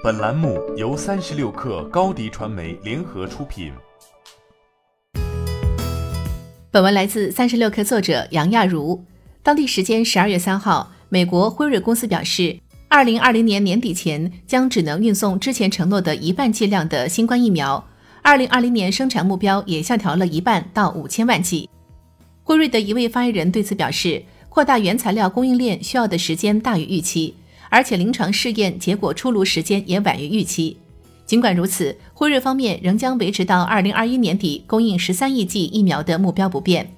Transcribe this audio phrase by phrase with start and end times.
[0.00, 3.72] 本栏目由三十六氪高低传媒联合出品。
[6.70, 9.04] 本文来自三十六氪作者杨亚茹。
[9.42, 12.56] 当地时间十二月三号，美国辉瑞公司表示，
[12.86, 17.84] 二零二零年年底前将只能运送之前承诺的一半剂量的新冠疫苗。
[18.22, 21.68] 二零二零年生产目标也下调了一半到五千万剂。
[22.44, 27.34] 辉瑞的一位发言人对此表示，扩大原材料供应链需要的时间大于预期。
[27.68, 30.76] 而且临床试验结果出炉时间也晚于预期。
[31.26, 36.90] 尽管如此，辉瑞方面仍将维持到二零二一年底供应十三亿剂疫苗的目标不变。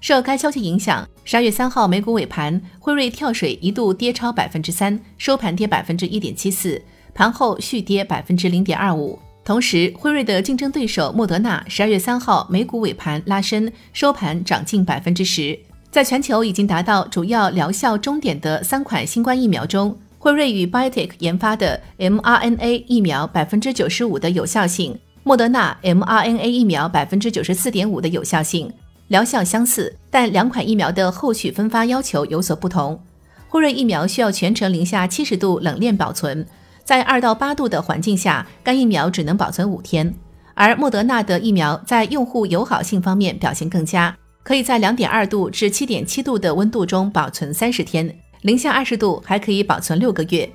[0.00, 6.80] 受该消息影响，十二月三号美股尾盘，辉瑞跳水一度跌超百分之三，收盘跌百分之一点七四，
[7.14, 9.18] 盘后续跌百分之零点二五。
[9.44, 15.58] 同时，辉瑞的竞争对手莫德纳十二月三号美股尾盘拉升，收盘涨近百分之十。
[15.90, 28.72] 在全球已经达到主要疗效终点的三款新冠疫苗中，辉瑞与 Biotech 研发的 mRNA 疫苗百分之九十五的有效性，莫德纳 mRNA 疫苗百分之九十四点五的有效性，
[29.08, 33.02] 疗效相似，但两款疫苗的后续分发要求有所不同。
[33.48, 36.46] 辉瑞疫苗需要全程零下七十度冷链保存，
[36.84, 40.14] 在二到八度的环境下，该疫苗只能保存五天。
[40.54, 48.16] 而莫德纳的疫苗在用户友好性方面表现更佳，可以在两点二度至七点七度的温度中保存三十天。
[48.42, 50.48] 零下二十度还可以保存六个月。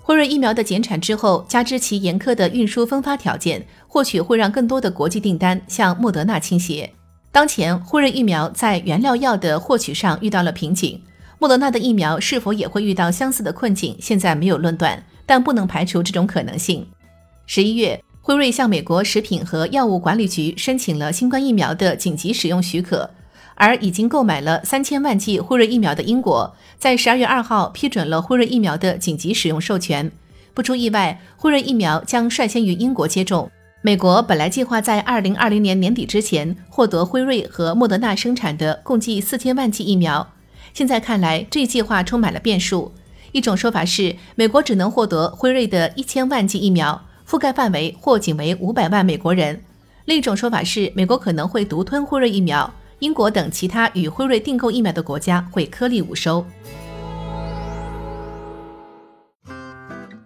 [0.00, 6.92] 辉瑞疫苗的减产之后，加之其严苛的运输分发条件，或许会让更多的国际订单向莫德纳倾斜。
[7.32, 11.02] 当前，辉瑞疫苗在原料药的获取上遇到了瓶颈，
[11.40, 16.86] 莫德纳的疫苗是否也会遇到相似的困境，现在没有论断，但不能排除这种可能性。
[17.46, 23.10] 十一月，辉瑞向美国食品和药物管理局申请了新冠疫苗的紧急使用许可。
[23.54, 30.10] 而已经购买了三千万剂辉瑞疫苗的英国，在十二月二号批准了辉瑞疫苗的紧急使用授权。
[30.52, 33.50] 不出意外，辉瑞疫苗将率先于英国接种。
[33.82, 40.32] 美国本来计划在二零二零年年底之前获得辉瑞和莫德纳生产的共计四千万剂疫苗，
[40.72, 42.94] 现在看来，这一计划充满了变数。
[43.32, 49.56] 一种说法是，美国只能获得辉瑞的一千万剂疫苗，覆盖范围或仅为五百万美国人；
[50.04, 52.72] 另一种说法是，美国可能会独吞辉瑞疫苗。
[53.04, 56.42] 英国等其他与辉瑞订购疫苗的国家会颗粒无收。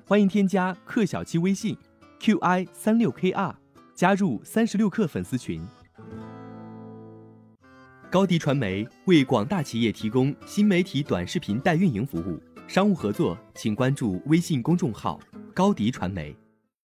[0.06, 1.76] 欢迎添加克小七微信
[2.20, 3.52] ，qi 三六 kr，
[3.96, 5.60] 加入三十六氪粉丝群。
[8.08, 15.18] 高迪传媒为广大企业提供新媒体短视频代运营服务，商务合作请关注微信公众号
[15.52, 16.32] 高迪传媒。